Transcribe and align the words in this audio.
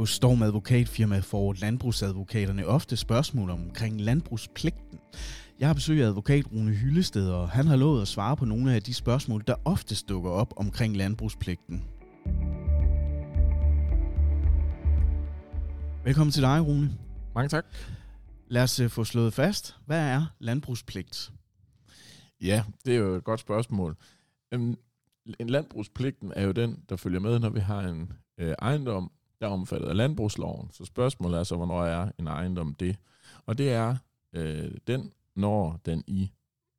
Hos 0.00 0.10
Storm 0.10 0.42
Advokatfirma 0.42 1.18
får 1.18 1.54
landbrugsadvokaterne 1.60 2.66
ofte 2.66 2.96
spørgsmål 2.96 3.50
omkring 3.50 4.00
landbrugspligten. 4.00 4.98
Jeg 5.58 5.68
har 5.68 5.74
besøgt 5.74 6.02
advokat 6.02 6.52
Rune 6.52 6.70
Hyllested, 6.70 7.30
og 7.30 7.50
han 7.50 7.66
har 7.66 7.76
lovet 7.76 8.02
at 8.02 8.08
svare 8.08 8.36
på 8.36 8.44
nogle 8.44 8.74
af 8.74 8.82
de 8.82 8.94
spørgsmål, 8.94 9.44
der 9.46 9.54
ofte 9.64 10.04
dukker 10.08 10.30
op 10.30 10.54
omkring 10.56 10.96
landbrugspligten. 10.96 11.84
Velkommen 16.04 16.32
til 16.32 16.42
dig, 16.42 16.66
Rune. 16.66 16.98
Mange 17.34 17.48
tak. 17.48 17.64
Lad 18.48 18.62
os 18.62 18.80
øh, 18.80 18.90
få 18.90 19.04
slået 19.04 19.34
fast. 19.34 19.76
Hvad 19.86 20.00
er 20.00 20.26
landbrugspligt? 20.38 21.32
Ja, 22.40 22.64
det 22.84 22.94
er 22.94 22.98
jo 22.98 23.14
et 23.14 23.24
godt 23.24 23.40
spørgsmål. 23.40 23.96
Øhm, 24.52 24.74
en 25.40 25.50
landbrugspligten 25.50 26.32
er 26.36 26.42
jo 26.42 26.52
den, 26.52 26.82
der 26.88 26.96
følger 26.96 27.20
med, 27.20 27.38
når 27.38 27.50
vi 27.50 27.60
har 27.60 27.80
en 27.80 28.12
øh, 28.38 28.54
ejendom, 28.58 29.10
der 29.40 29.46
er 29.46 29.50
omfattet 29.50 29.88
af 29.88 29.96
landbrugsloven. 29.96 30.70
Så 30.72 30.84
spørgsmålet 30.84 31.38
er 31.38 31.44
så, 31.44 31.56
hvornår 31.56 31.84
er 31.84 32.10
en 32.18 32.26
ejendom 32.26 32.74
det? 32.74 32.96
Og 33.46 33.58
det 33.58 33.72
er 33.72 33.96
øh, 34.32 34.70
den, 34.86 35.12
når 35.36 35.80
den 35.84 36.04
i 36.06 36.30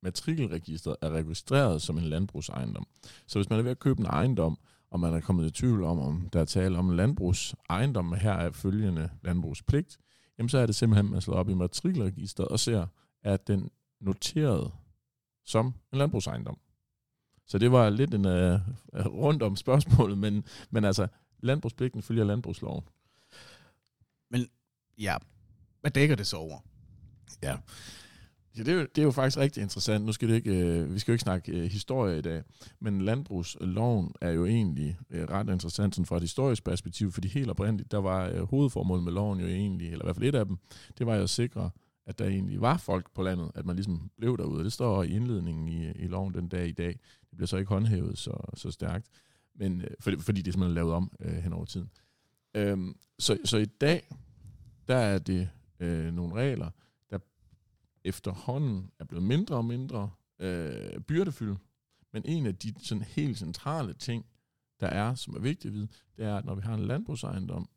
matrikelregisteret 0.03 0.95
er 1.01 1.09
registreret 1.09 1.81
som 1.81 1.97
en 1.97 2.03
landbrugsejendom. 2.03 2.87
Så 3.27 3.39
hvis 3.39 3.49
man 3.49 3.59
er 3.59 3.63
ved 3.63 3.71
at 3.71 3.79
købe 3.79 3.99
en 3.99 4.05
ejendom, 4.05 4.57
og 4.91 4.99
man 4.99 5.13
er 5.13 5.19
kommet 5.19 5.47
i 5.47 5.51
tvivl 5.51 5.83
om, 5.83 5.99
om 5.99 6.29
der 6.33 6.39
er 6.39 6.45
tale 6.45 6.77
om 6.77 6.89
en 6.89 6.95
landbrugsejendom, 6.95 8.05
med 8.05 8.17
her 8.17 8.31
er 8.33 8.51
følgende 8.51 9.09
landbrugspligt, 9.23 9.97
jamen 10.37 10.49
så 10.49 10.57
er 10.57 10.65
det 10.65 10.75
simpelthen, 10.75 11.05
at 11.05 11.11
man 11.11 11.21
slår 11.21 11.35
op 11.35 11.49
i 11.49 11.53
matrikelregisteret 11.53 12.49
og 12.49 12.59
ser, 12.59 12.87
at 13.23 13.47
den 13.47 13.69
noteret 14.01 14.71
som 15.45 15.73
en 15.93 15.97
landbrugsejendom. 15.97 16.57
Så 17.47 17.57
det 17.57 17.71
var 17.71 17.89
lidt 17.89 18.13
en 18.13 18.25
uh, 18.25 18.59
rundt 19.05 19.43
om 19.43 19.55
spørgsmålet, 19.55 20.17
men, 20.17 20.43
men 20.69 20.85
altså, 20.85 21.07
landbrugspligten 21.41 22.01
følger 22.01 22.23
landbrugsloven. 22.23 22.83
Men 24.29 24.47
ja, 24.97 25.17
hvad 25.81 25.91
dækker 25.91 26.15
det 26.15 26.27
så 26.27 26.37
over? 26.37 26.59
Ja, 27.43 27.57
Ja, 28.57 28.63
det, 28.63 28.67
er 28.67 28.75
jo, 28.75 28.87
det 28.95 28.97
er 28.97 29.03
jo 29.03 29.11
faktisk 29.11 29.37
rigtig 29.37 29.63
interessant. 29.63 30.05
Nu 30.05 30.11
skal 30.11 30.29
det 30.29 30.35
ikke, 30.35 30.55
øh, 30.55 30.93
vi 30.93 30.99
skal 30.99 31.11
jo 31.11 31.13
ikke 31.13 31.23
snakke 31.23 31.51
øh, 31.51 31.63
historie 31.63 32.17
i 32.17 32.21
dag, 32.21 32.43
men 32.79 33.01
landbrugsloven 33.01 34.11
er 34.21 34.29
jo 34.31 34.45
egentlig 34.45 34.97
øh, 35.09 35.23
ret 35.29 35.49
interessant 35.49 35.95
sådan 35.95 36.05
fra 36.05 36.15
et 36.15 36.21
historisk 36.21 36.63
perspektiv, 36.63 37.11
fordi 37.11 37.27
helt 37.27 37.49
oprindeligt, 37.49 37.91
der 37.91 37.97
var 37.97 38.29
øh, 38.29 38.41
hovedformålet 38.41 39.03
med 39.03 39.11
loven 39.11 39.39
jo 39.39 39.47
egentlig, 39.47 39.91
eller 39.91 40.05
i 40.05 40.07
hvert 40.07 40.15
fald 40.15 40.25
et 40.25 40.35
af 40.35 40.45
dem, 40.45 40.57
det 40.97 41.07
var 41.07 41.15
jo 41.15 41.23
at 41.23 41.29
sikre, 41.29 41.69
at 42.05 42.19
der 42.19 42.25
egentlig 42.25 42.61
var 42.61 42.77
folk 42.77 43.13
på 43.15 43.21
landet, 43.21 43.51
at 43.55 43.65
man 43.65 43.75
ligesom 43.75 44.11
blev 44.17 44.37
derude. 44.37 44.63
Det 44.63 44.73
står 44.73 45.03
i 45.03 45.09
indledningen 45.09 45.67
i, 45.67 45.91
i 45.91 46.07
loven 46.07 46.33
den 46.33 46.47
dag 46.47 46.67
i 46.67 46.71
dag. 46.71 46.99
Det 47.29 47.37
bliver 47.37 47.47
så 47.47 47.57
ikke 47.57 47.69
håndhævet 47.69 48.17
så, 48.17 48.33
så 48.53 48.71
stærkt, 48.71 49.07
men, 49.55 49.81
øh, 49.81 49.87
fordi, 49.99 50.17
fordi 50.19 50.41
det 50.41 50.47
er 50.47 50.51
simpelthen 50.51 50.75
lavet 50.75 50.93
om 50.93 51.11
øh, 51.19 51.33
hen 51.33 51.53
over 51.53 51.65
tiden. 51.65 51.89
Øhm, 52.55 52.97
så, 53.19 53.37
så 53.45 53.57
i 53.57 53.65
dag, 53.65 54.15
der 54.87 54.95
er 54.95 55.19
det 55.19 55.49
øh, 55.79 56.13
nogle 56.13 56.35
regler, 56.35 56.69
der 57.09 57.19
efterhånden 58.03 58.91
er 58.99 59.05
blevet 59.05 59.23
mindre 59.23 59.55
og 59.55 59.65
mindre 59.65 60.11
øh, 60.39 60.99
byrdefyldt. 60.99 61.59
Men 62.13 62.23
en 62.25 62.45
af 62.45 62.55
de 62.55 62.73
sådan 62.83 63.03
helt 63.03 63.37
centrale 63.37 63.93
ting, 63.93 64.25
der 64.79 64.87
er, 64.87 65.15
som 65.15 65.35
er 65.35 65.39
vigtigt 65.39 65.71
at 65.71 65.73
vide, 65.73 65.87
det 66.17 66.25
er, 66.25 66.37
at 66.37 66.45
når 66.45 66.55
vi 66.55 66.61
har 66.61 66.73
en 66.73 66.85
landbrugsejendom 66.85 67.69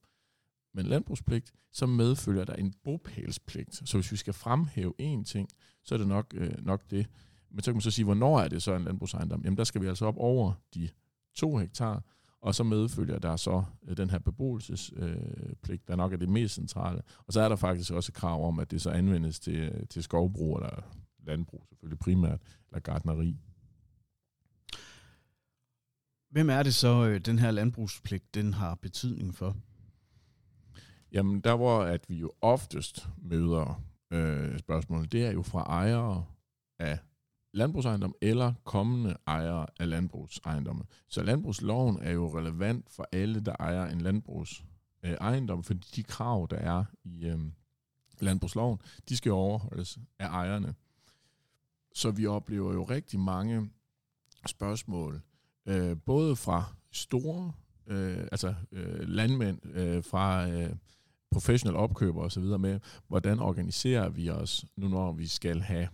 med 0.75 0.85
en 0.85 0.91
landbrugspligt, 0.91 1.53
så 1.73 1.87
medfølger 1.87 2.45
der 2.45 2.55
en 2.55 2.75
bopælspligt. 2.85 3.89
Så 3.89 3.97
hvis 3.97 4.13
vi 4.13 4.17
skal 4.17 4.33
fremhæve 4.33 4.95
én 5.01 5.25
ting, 5.25 5.49
så 5.83 5.95
er 5.95 5.99
det 5.99 6.09
nok, 6.09 6.35
øh, 6.35 6.65
nok 6.65 6.91
det. 6.91 7.07
Men 7.51 7.63
så 7.63 7.71
kan 7.71 7.75
man 7.75 7.81
så 7.81 7.91
sige, 7.91 8.05
hvornår 8.05 8.41
er 8.41 8.49
det 8.49 8.63
så 8.63 8.75
en 8.75 8.85
landbrugsejendom? 8.85 9.43
Jamen 9.45 9.57
der 9.57 9.65
skal 9.65 9.83
vi 9.83 9.87
altså 9.87 10.07
op 10.07 10.17
over 10.17 10.53
de 10.75 10.89
to 11.35 11.57
hektar, 11.57 12.03
og 12.41 12.55
så 12.55 12.65
medfølger 12.65 13.19
der 13.19 13.37
så 13.37 13.65
øh, 13.89 13.97
den 13.97 14.11
her 14.11 14.19
beboelsespligt, 14.19 15.71
øh, 15.71 15.79
der 15.89 15.97
nok 15.97 16.13
er 16.13 16.17
det 16.17 16.29
mest 16.29 16.55
centrale. 16.55 17.03
Og 17.27 17.33
så 17.33 17.41
er 17.41 17.49
der 17.49 17.57
faktisk 17.57 17.93
også 17.93 18.13
krav 18.13 18.49
om, 18.49 18.59
at 18.59 18.71
det 18.71 18.83
så 18.83 18.91
anvendes 18.91 19.41
til, 19.41 19.57
øh, 19.57 19.87
til 19.87 20.03
skovbrug 20.03 20.57
eller 20.57 20.83
landbrug 21.27 21.65
selvfølgelig 21.69 21.99
primært, 21.99 22.41
eller 22.69 22.81
gardneri. 22.81 23.37
Hvem 26.31 26.51
er 26.51 26.63
det 26.63 26.75
så, 26.75 27.19
den 27.19 27.39
her 27.39 27.51
landbrugspligt, 27.51 28.35
den 28.35 28.53
har 28.53 28.75
betydning 28.75 29.35
for? 29.35 29.57
Jamen, 31.13 31.41
der 31.41 31.57
hvor 31.57 31.83
at 31.83 32.09
vi 32.09 32.17
jo 32.17 32.33
oftest 32.41 33.09
møder 33.19 33.83
øh, 34.11 34.59
spørgsmålet, 34.59 35.13
det 35.13 35.27
er 35.27 35.33
jo 35.33 35.43
fra 35.43 35.63
ejere 35.63 36.25
af 36.79 36.99
landbrugsejendom 37.55 38.15
eller 38.21 38.53
kommende 38.65 39.17
ejere 39.27 39.67
af 39.81 39.89
landbrugsejendomme. 39.89 40.85
Så 41.09 41.23
landbrugsloven 41.23 41.99
er 42.03 42.11
jo 42.11 42.39
relevant 42.39 42.91
for 42.91 43.09
alle, 43.13 43.41
der 43.41 43.57
ejer 43.59 43.87
en 43.87 44.01
landbrugsejendom, 44.01 45.59
øh, 45.59 45.65
fordi 45.65 45.89
de 45.97 46.03
krav, 46.03 46.47
der 46.51 46.57
er 46.57 46.85
i 47.05 47.27
øh, 47.27 47.39
landbrugsloven, 48.21 48.79
de 49.09 49.17
skal 49.17 49.33
overholdes 49.33 49.99
af 50.19 50.27
ejerne. 50.27 50.75
Så 51.95 52.11
vi 52.11 52.27
oplever 52.27 52.73
jo 52.73 52.85
rigtig 52.85 53.21
mange 53.21 53.71
spørgsmål, 54.47 55.21
øh, 55.67 55.97
både 56.07 56.37
fra 56.37 56.65
store, 56.93 57.53
øh, 57.87 58.19
altså 58.33 58.55
øh, 58.73 59.09
landmænd, 59.09 59.67
øh, 59.67 60.05
fra 60.05 60.49
øh, 60.49 60.71
professionelle 61.31 61.79
opkøbere 61.79 62.25
osv. 62.25 62.43
med, 62.43 62.81
hvordan 63.09 63.39
organiserer 63.39 64.09
vi 64.09 64.31
os 64.31 64.65
nu, 64.77 64.89
når 64.89 65.13
vi 65.13 65.27
skal 65.27 65.61
have 65.61 65.89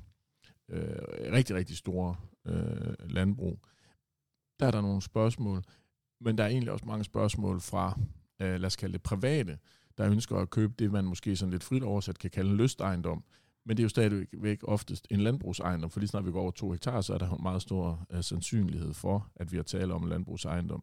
øh, 0.70 1.32
rigtig, 1.32 1.56
rigtig 1.56 1.76
store 1.76 2.16
øh, 2.46 3.10
landbrug. 3.10 3.58
Der 4.60 4.66
er 4.66 4.70
der 4.70 4.80
nogle 4.80 5.02
spørgsmål, 5.02 5.62
men 6.20 6.38
der 6.38 6.44
er 6.44 6.48
egentlig 6.48 6.72
også 6.72 6.84
mange 6.86 7.04
spørgsmål 7.04 7.60
fra, 7.60 7.98
øh, 8.42 8.60
lad 8.60 8.64
os 8.64 8.76
kalde 8.76 8.92
det 8.92 9.02
private, 9.02 9.58
der 9.98 10.10
ønsker 10.10 10.36
at 10.36 10.50
købe 10.50 10.74
det, 10.78 10.92
man 10.92 11.04
måske 11.04 11.36
sådan 11.36 11.50
lidt 11.50 11.64
frit 11.64 11.82
oversat 11.82 12.18
kan 12.18 12.30
kalde 12.30 12.50
en 12.50 12.56
lystejendom. 12.56 13.24
Men 13.66 13.76
det 13.76 13.82
er 13.82 13.84
jo 13.84 13.88
stadigvæk 13.88 14.60
oftest 14.62 15.06
en 15.10 15.20
landbrugsejendom, 15.20 15.90
for 15.90 16.00
lige 16.00 16.08
snart 16.08 16.26
vi 16.26 16.30
går 16.30 16.40
over 16.40 16.50
to 16.50 16.70
hektar, 16.70 17.00
så 17.00 17.14
er 17.14 17.18
der 17.18 17.30
en 17.30 17.42
meget 17.42 17.62
stor 17.62 18.06
øh, 18.10 18.22
sandsynlighed 18.24 18.94
for, 18.94 19.30
at 19.36 19.52
vi 19.52 19.56
har 19.56 19.62
tale 19.62 19.94
om 19.94 20.02
en 20.02 20.08
landbrugsejendom. 20.08 20.82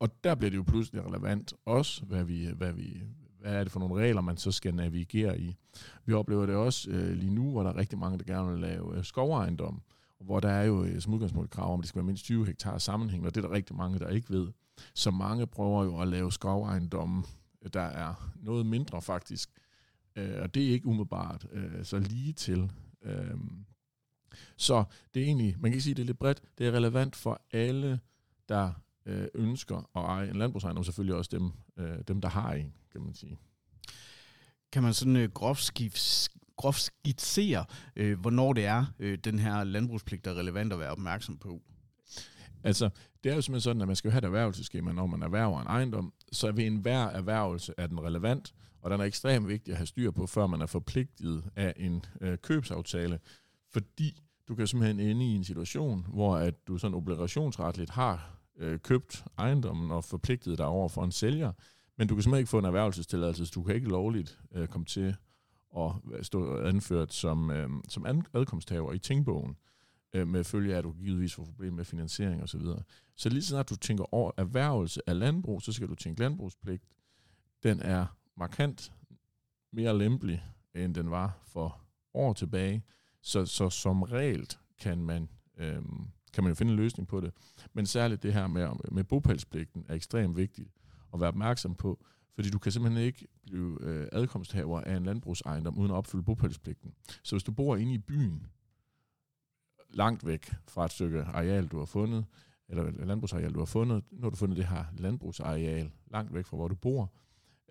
Og 0.00 0.24
der 0.24 0.34
bliver 0.34 0.50
det 0.50 0.56
jo 0.56 0.62
pludselig 0.62 1.04
relevant 1.06 1.54
også, 1.64 2.04
hvad 2.04 2.24
vi, 2.24 2.46
hvad 2.56 2.72
vi, 2.72 3.02
hvad 3.42 3.54
er 3.54 3.64
det 3.64 3.72
for 3.72 3.80
nogle 3.80 4.02
regler, 4.02 4.20
man 4.20 4.36
så 4.36 4.52
skal 4.52 4.74
navigere 4.74 5.40
i. 5.40 5.56
Vi 6.04 6.12
oplever 6.12 6.46
det 6.46 6.54
også 6.54 6.90
øh, 6.90 7.12
lige 7.16 7.34
nu, 7.34 7.50
hvor 7.50 7.62
der 7.62 7.70
er 7.70 7.76
rigtig 7.76 7.98
mange, 7.98 8.18
der 8.18 8.24
gerne 8.24 8.50
vil 8.50 8.60
lave 8.60 8.96
øh, 8.96 9.04
skovejendom, 9.04 9.82
hvor 10.20 10.40
der 10.40 10.48
er 10.48 10.64
jo 10.64 10.84
øh, 10.84 11.00
som 11.00 11.14
udgangspunkt 11.14 11.50
krav 11.50 11.72
om, 11.72 11.80
at 11.80 11.82
det 11.82 11.88
skal 11.88 11.98
være 11.98 12.06
mindst 12.06 12.24
20 12.24 12.46
hektar 12.46 12.78
sammenhæng, 12.78 13.26
og 13.26 13.34
det 13.34 13.44
er 13.44 13.48
der 13.48 13.54
rigtig 13.54 13.76
mange, 13.76 13.98
der 13.98 14.08
ikke 14.08 14.30
ved. 14.30 14.48
Så 14.94 15.10
mange 15.10 15.46
prøver 15.46 15.84
jo 15.84 16.00
at 16.00 16.08
lave 16.08 16.32
skovejendomme, 16.32 17.22
øh, 17.62 17.70
der 17.72 17.80
er 17.80 18.30
noget 18.42 18.66
mindre 18.66 19.02
faktisk, 19.02 19.50
øh, 20.16 20.42
og 20.42 20.54
det 20.54 20.66
er 20.68 20.72
ikke 20.72 20.86
umiddelbart 20.86 21.46
øh, 21.52 21.84
så 21.84 21.98
lige 21.98 22.32
til. 22.32 22.72
Øh, 23.02 23.36
så 24.56 24.84
det 25.14 25.22
er 25.22 25.26
egentlig, 25.26 25.56
man 25.60 25.72
kan 25.72 25.80
sige, 25.80 25.94
det 25.94 26.02
er 26.02 26.06
lidt 26.06 26.18
bredt, 26.18 26.42
det 26.58 26.66
er 26.66 26.72
relevant 26.72 27.16
for 27.16 27.42
alle, 27.52 28.00
der 28.48 28.72
øh, 29.06 29.26
ønsker 29.34 29.76
at 29.76 29.84
eje 29.94 30.30
en 30.30 30.36
landbrugsejendom, 30.36 30.84
selvfølgelig 30.84 31.16
også 31.16 31.30
dem, 31.32 31.50
øh, 31.76 31.98
dem 32.08 32.20
der 32.20 32.28
har 32.28 32.52
en 32.52 32.72
kan 32.92 33.00
man 33.00 33.14
sige. 33.14 33.38
Kan 34.72 34.82
man 34.82 34.94
sådan 34.94 35.16
øh, 35.16 35.30
groft, 35.30 35.80
groft 36.56 36.80
skitsere, 36.80 37.64
øh, 37.96 38.20
hvornår 38.20 38.52
det 38.52 38.64
er, 38.64 38.84
øh, 38.98 39.18
den 39.18 39.38
her 39.38 39.64
landbrugspligt 39.64 40.26
er 40.26 40.34
relevant 40.34 40.72
at 40.72 40.78
være 40.78 40.90
opmærksom 40.90 41.38
på? 41.38 41.62
Altså, 42.64 42.90
det 43.24 43.32
er 43.32 43.34
jo 43.34 43.42
simpelthen 43.42 43.60
sådan, 43.60 43.82
at 43.82 43.88
man 43.88 43.96
skal 43.96 44.10
have 44.10 44.18
et 44.18 44.24
erhvervelseskema, 44.24 44.92
når 44.92 45.06
man 45.06 45.22
erhverver 45.22 45.60
en 45.60 45.66
ejendom, 45.66 46.12
så 46.32 46.52
ved 46.52 46.64
enhver 46.64 47.06
erhvervelse 47.06 47.74
er 47.78 47.86
den 47.86 48.00
relevant, 48.00 48.54
og 48.80 48.90
den 48.90 49.00
er 49.00 49.04
ekstremt 49.04 49.48
vigtig 49.48 49.72
at 49.72 49.76
have 49.76 49.86
styr 49.86 50.10
på, 50.10 50.26
før 50.26 50.46
man 50.46 50.60
er 50.60 50.66
forpligtet 50.66 51.44
af 51.56 51.74
en 51.76 52.04
øh, 52.20 52.38
købsaftale, 52.38 53.20
fordi 53.72 54.22
du 54.48 54.54
kan 54.54 54.66
simpelthen 54.66 55.00
ende 55.00 55.24
i 55.24 55.34
en 55.34 55.44
situation, 55.44 56.06
hvor 56.08 56.36
at 56.36 56.66
du 56.68 56.78
sådan 56.78 56.94
obligationsretligt 56.94 57.90
har 57.90 58.41
øh, 58.58 58.78
købt 58.78 59.24
ejendommen 59.38 59.90
og 59.90 60.04
forpligtet 60.04 60.58
dig 60.58 60.66
over 60.66 60.88
for 60.88 61.04
en 61.04 61.12
sælger, 61.12 61.52
men 61.98 62.08
du 62.08 62.14
kan 62.14 62.22
simpelthen 62.22 62.40
ikke 62.40 62.50
få 62.50 62.58
en 62.58 62.64
erhvervelsestilladelse, 62.64 63.46
så 63.46 63.52
du 63.54 63.62
kan 63.62 63.74
ikke 63.74 63.88
lovligt 63.88 64.38
øh, 64.52 64.68
komme 64.68 64.84
til 64.84 65.16
at 65.78 65.92
stå 66.22 66.58
anført 66.60 67.12
som, 67.12 67.50
øh, 67.50 67.70
som 67.88 68.24
adkomsthaver 68.34 68.92
i 68.92 68.98
tingbogen, 68.98 69.56
øh, 70.12 70.28
med 70.28 70.44
følge 70.44 70.74
af, 70.74 70.78
at 70.78 70.84
du 70.84 70.92
givetvis 70.92 71.34
får 71.34 71.44
problemer 71.44 71.76
med 71.76 71.84
finansiering 71.84 72.42
osv. 72.42 72.60
Så, 72.60 72.82
så 73.16 73.28
lige 73.28 73.42
snart 73.42 73.70
du 73.70 73.76
tænker 73.76 74.14
over 74.14 74.32
erhvervelse 74.36 75.00
af 75.06 75.18
landbrug, 75.18 75.62
så 75.62 75.72
skal 75.72 75.88
du 75.88 75.94
tænke 75.94 76.20
landbrugspligt. 76.20 76.82
Den 77.62 77.80
er 77.80 78.06
markant 78.36 78.92
mere 79.72 79.98
lempelig, 79.98 80.44
end 80.74 80.94
den 80.94 81.10
var 81.10 81.38
for 81.44 81.80
år 82.14 82.32
tilbage. 82.32 82.82
Så, 83.22 83.46
så 83.46 83.70
som 83.70 84.02
regel 84.02 84.48
kan 84.78 85.02
man, 85.02 85.28
øh, 85.58 85.82
kan 86.32 86.44
man 86.44 86.50
jo 86.50 86.54
finde 86.54 86.72
en 86.72 86.76
løsning 86.76 87.08
på 87.08 87.20
det. 87.20 87.32
Men 87.72 87.86
særligt 87.86 88.22
det 88.22 88.32
her 88.32 88.46
med, 88.46 88.68
med 88.92 89.04
bopælspligten 89.04 89.84
er 89.88 89.94
ekstremt 89.94 90.36
vigtigt 90.36 90.68
at 91.14 91.20
være 91.20 91.28
opmærksom 91.28 91.74
på, 91.74 92.04
fordi 92.34 92.50
du 92.50 92.58
kan 92.58 92.72
simpelthen 92.72 93.04
ikke 93.04 93.28
blive 93.42 93.78
øh, 93.80 94.08
adkomsthaver 94.12 94.80
af 94.80 94.96
en 94.96 95.04
landbrugsejendom 95.04 95.78
uden 95.78 95.90
at 95.90 95.96
opfylde 95.96 96.24
bopælspligten. 96.24 96.94
Så 97.22 97.34
hvis 97.34 97.42
du 97.42 97.52
bor 97.52 97.76
inde 97.76 97.94
i 97.94 97.98
byen, 97.98 98.46
langt 99.90 100.26
væk 100.26 100.52
fra 100.68 100.84
et 100.84 100.90
stykke 100.90 101.22
areal, 101.22 101.66
du 101.66 101.78
har 101.78 101.84
fundet, 101.84 102.24
eller 102.68 103.04
landbrugsareal, 103.04 103.54
du 103.54 103.58
har 103.58 103.66
fundet, 103.66 104.04
når 104.10 104.28
du 104.30 104.34
har 104.34 104.38
fundet 104.38 104.56
det 104.56 104.66
her 104.66 104.84
landbrugsareal 104.98 105.90
langt 106.06 106.34
væk 106.34 106.46
fra, 106.46 106.56
hvor 106.56 106.68
du 106.68 106.74
bor, 106.74 107.12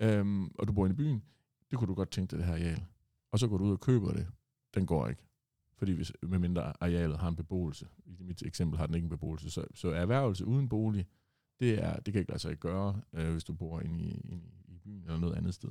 øhm, 0.02 0.46
og 0.46 0.68
du 0.68 0.74
bor 0.74 0.86
inde 0.86 0.94
i 0.94 0.98
byen, 0.98 1.24
det 1.72 1.80
kunne 1.80 1.88
du 1.88 1.94
godt 1.94 2.12
tænke 2.12 2.32
dig, 2.32 2.40
det 2.40 2.46
her 2.46 2.54
areal. 2.54 2.86
Og 3.32 3.40
så 3.40 3.48
går 3.48 3.58
du 3.58 3.64
ud 3.64 3.72
og 3.72 3.80
køber 3.80 4.14
det. 4.14 4.28
Den 4.76 4.86
går 4.86 5.08
ikke. 5.08 5.22
Fordi 5.82 5.92
hvis, 5.92 6.12
medmindre 6.22 6.74
arealet 6.84 7.18
har 7.18 7.28
en 7.28 7.36
beboelse. 7.36 7.88
I 8.06 8.24
mit 8.24 8.44
eksempel 8.46 8.78
har 8.80 8.86
den 8.86 8.96
ikke 8.96 9.06
en 9.06 9.10
beboelse. 9.10 9.52
Så, 9.52 9.66
så 9.74 9.90
erhvervelse 9.90 10.46
uden 10.46 10.70
bolig, 10.70 11.08
det, 11.60 11.84
er, 11.84 12.00
det 12.00 12.14
kan 12.14 12.20
ikke 12.20 12.32
lade 12.32 12.40
sig 12.40 12.58
gøre, 12.58 13.02
øh, 13.14 13.32
hvis 13.32 13.44
du 13.44 13.54
bor 13.54 13.80
inde 13.80 14.04
i, 14.04 14.22
inde 14.32 14.44
i 14.68 14.78
byen 14.78 15.04
eller 15.04 15.20
noget 15.20 15.36
andet 15.36 15.54
sted. 15.54 15.70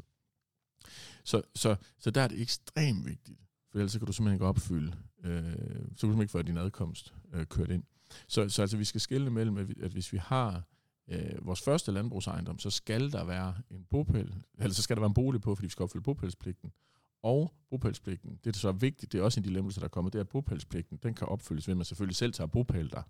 Så, 1.25 1.43
så, 1.55 1.77
så 1.99 2.11
der 2.11 2.21
er 2.21 2.29
det 2.29 2.41
ekstremt 2.41 3.07
vigtigt, 3.07 3.41
for 3.71 3.79
ellers 3.79 3.97
kan 3.97 4.07
du 4.07 4.13
simpelthen 4.13 4.35
ikke 4.35 4.47
opfylde, 4.47 4.97
øh, 5.25 5.43
så 5.43 5.53
kan 5.53 5.89
du 5.89 5.97
simpelthen 5.97 6.21
ikke 6.21 6.33
få 6.33 6.43
din 6.43 6.57
adkomst 6.57 7.15
øh, 7.33 7.47
kørt 7.47 7.71
ind. 7.71 7.85
Så, 8.29 8.49
så 8.49 8.63
altså, 8.63 8.77
vi 8.77 8.85
skal 8.85 9.01
skille 9.01 9.31
mellem, 9.31 9.57
at, 9.57 9.69
vi, 9.69 9.75
at 9.83 9.93
hvis 9.93 10.13
vi 10.13 10.19
har 10.19 10.63
øh, 11.09 11.47
vores 11.47 11.63
første 11.63 11.93
landbrugsejendom, 11.93 12.59
så 12.59 12.71
skal 12.71 13.13
der 13.13 13.25
være 13.25 13.55
en 13.71 13.87
bopæl, 13.91 14.35
eller 14.59 14.75
så 14.75 14.83
skal 14.83 14.97
der 14.97 15.01
være 15.01 15.09
en 15.09 15.15
bolig 15.15 15.41
på, 15.41 15.55
fordi 15.55 15.67
vi 15.67 15.71
skal 15.71 15.83
opfylde 15.83 16.03
bopælspligten. 16.03 16.73
Og 17.23 17.55
bopælspligten, 17.71 18.41
det 18.45 18.57
er 18.57 18.59
så 18.59 18.73
vigtigt, 18.73 19.13
det 19.13 19.19
er 19.21 19.23
også 19.23 19.41
en 19.41 19.45
dilemma, 19.45 19.71
der 19.71 19.85
er 19.85 19.89
kommet, 19.89 20.13
det 20.13 20.19
er, 20.19 20.23
at 20.23 20.29
bopælspligten, 20.29 20.99
den 21.03 21.15
kan 21.15 21.29
opfyldes 21.29 21.69
ved, 21.69 21.73
at 21.73 21.77
man 21.77 21.85
selvfølgelig 21.85 22.17
selv 22.17 22.33
tager 22.33 22.49
bopæl 22.49 22.91
der, 22.91 23.03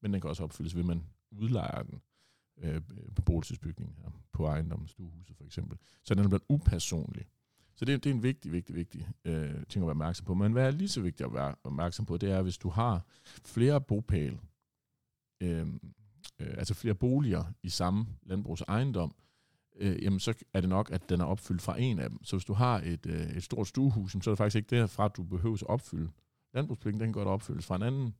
men 0.00 0.12
den 0.12 0.20
kan 0.20 0.30
også 0.30 0.44
opfyldes 0.44 0.74
ved, 0.74 0.82
at 0.82 0.86
man 0.86 1.04
udlejer 1.30 1.82
den 1.82 2.00
øh, 2.58 2.74
øh 2.74 2.80
beboelsesbygning 3.14 3.96
her, 3.98 4.10
på 4.32 4.46
ejendommen, 4.46 4.88
stuehuset 4.88 5.36
for 5.36 5.44
eksempel. 5.44 5.78
Så 6.04 6.14
den 6.14 6.24
er 6.24 6.28
blevet 6.28 6.44
upersonlig. 6.48 7.26
Så 7.74 7.84
det, 7.84 8.04
det 8.04 8.10
er 8.10 8.14
en 8.14 8.22
vigtig, 8.22 8.52
vigtig, 8.52 8.76
vigtig 8.76 9.08
øh, 9.24 9.66
ting 9.68 9.82
at 9.82 9.86
være 9.86 9.90
opmærksom 9.90 10.26
på. 10.26 10.34
Men 10.34 10.52
hvad 10.52 10.66
er 10.66 10.70
lige 10.70 10.88
så 10.88 11.00
vigtigt 11.00 11.26
at 11.26 11.34
være 11.34 11.54
opmærksom 11.64 12.06
på, 12.06 12.16
det 12.16 12.30
er, 12.30 12.42
hvis 12.42 12.58
du 12.58 12.68
har 12.68 13.06
flere 13.44 13.80
bopæl, 13.80 14.40
øh, 15.40 15.66
øh, 16.38 16.54
altså 16.58 16.74
flere 16.74 16.94
boliger 16.94 17.44
i 17.62 17.68
samme 17.68 18.06
landbrugsejendom, 18.22 19.14
øh, 19.80 20.02
jamen 20.02 20.20
så 20.20 20.34
er 20.54 20.60
det 20.60 20.70
nok, 20.70 20.90
at 20.90 21.08
den 21.08 21.20
er 21.20 21.24
opfyldt 21.24 21.62
fra 21.62 21.80
en 21.80 21.98
af 21.98 22.10
dem. 22.10 22.24
Så 22.24 22.36
hvis 22.36 22.44
du 22.44 22.52
har 22.52 22.80
et, 22.80 23.06
øh, 23.06 23.30
et 23.30 23.42
stort 23.42 23.68
stuehus, 23.68 24.12
så 24.12 24.30
er 24.30 24.32
det 24.32 24.38
faktisk 24.38 24.56
ikke 24.56 24.76
derfra, 24.76 25.04
at 25.04 25.16
du 25.16 25.22
behøver 25.22 25.54
at 25.54 25.62
opfylde. 25.62 26.10
Landbrugspligten, 26.54 27.00
den 27.00 27.06
kan 27.06 27.12
godt 27.12 27.28
opfyldes 27.28 27.66
fra 27.66 27.76
en 27.76 27.82
anden 27.82 28.14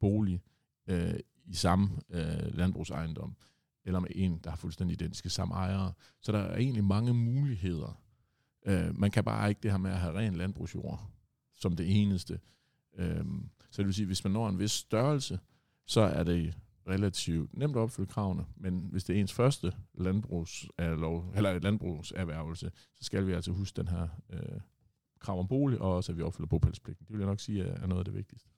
bolig 0.00 0.42
øh, 0.88 1.14
i 1.44 1.54
samme 1.54 1.90
øh, 2.10 2.56
landbrugsejendom, 2.56 3.36
eller 3.84 4.00
med 4.00 4.08
en, 4.14 4.40
der 4.44 4.50
har 4.50 4.56
fuldstændig 4.56 4.94
identiske 4.94 5.30
samme 5.30 5.54
ejere. 5.54 5.92
Så 6.20 6.32
der 6.32 6.38
er 6.38 6.56
egentlig 6.56 6.84
mange 6.84 7.14
muligheder. 7.14 8.00
Øh, 8.66 8.98
man 8.98 9.10
kan 9.10 9.24
bare 9.24 9.48
ikke 9.48 9.60
det 9.62 9.70
her 9.70 9.78
med 9.78 9.90
at 9.90 9.98
have 9.98 10.18
ren 10.18 10.34
landbrugsjord 10.34 11.10
som 11.56 11.76
det 11.76 12.00
eneste. 12.00 12.40
Øh, 12.98 13.24
så 13.70 13.82
det 13.82 13.86
vil 13.86 13.94
sige, 13.94 14.06
hvis 14.06 14.24
man 14.24 14.32
når 14.32 14.48
en 14.48 14.58
vis 14.58 14.70
størrelse, 14.70 15.38
så 15.86 16.00
er 16.00 16.22
det 16.22 16.54
relativt 16.88 17.58
nemt 17.58 17.76
at 17.76 17.80
opfylde 17.80 18.08
kravene, 18.08 18.44
men 18.56 18.88
hvis 18.90 19.04
det 19.04 19.16
er 19.16 19.20
ens 19.20 19.32
første 19.32 19.72
landbrugserlov, 19.94 21.32
eller 21.36 21.58
landbrugserhvervelse, 21.58 22.70
så 22.94 23.04
skal 23.04 23.26
vi 23.26 23.32
altså 23.32 23.52
huske 23.52 23.76
den 23.76 23.88
her 23.88 24.08
øh, 24.30 24.60
krav 25.20 25.38
om 25.38 25.48
bolig, 25.48 25.80
og 25.80 25.94
også 25.94 26.12
at 26.12 26.18
vi 26.18 26.22
opfylder 26.22 26.48
bopælspligten. 26.48 27.06
Det 27.06 27.12
vil 27.12 27.18
jeg 27.18 27.28
nok 27.28 27.40
sige 27.40 27.62
er 27.62 27.86
noget 27.86 28.00
af 28.00 28.04
det 28.04 28.14
vigtigste. 28.14 28.48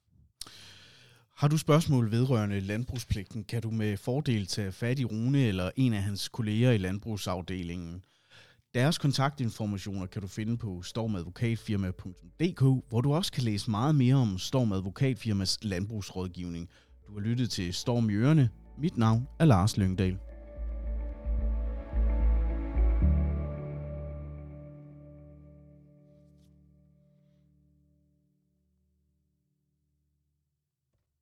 Har 1.35 1.47
du 1.47 1.57
spørgsmål 1.57 2.11
vedrørende 2.11 2.59
landbrugspligten, 2.59 3.43
kan 3.43 3.61
du 3.61 3.71
med 3.71 3.97
fordel 3.97 4.47
tage 4.47 4.71
fat 4.71 4.99
i 4.99 5.05
Rune 5.05 5.45
eller 5.45 5.71
en 5.75 5.93
af 5.93 6.03
hans 6.03 6.27
kolleger 6.27 6.71
i 6.71 6.77
landbrugsafdelingen. 6.77 8.03
Deres 8.73 8.97
kontaktinformationer 8.97 10.05
kan 10.05 10.21
du 10.21 10.27
finde 10.27 10.57
på 10.57 10.81
stormadvokatfirma.dk, 10.81 12.61
hvor 12.89 13.01
du 13.01 13.13
også 13.13 13.31
kan 13.31 13.43
læse 13.43 13.71
meget 13.71 13.95
mere 13.95 14.15
om 14.15 14.37
Storm 14.37 14.71
Advokatfirmas 14.71 15.63
landbrugsrådgivning– 15.63 16.69
du 17.09 17.13
har 17.13 17.21
lyttet 17.21 17.49
til 17.49 17.73
Storm 17.73 18.09
i 18.09 18.13
Ørene. 18.13 18.49
Mit 18.77 18.97
navn 18.97 19.27
er 19.39 19.45
Lars 19.45 19.77
Lyngdal. 19.77 20.17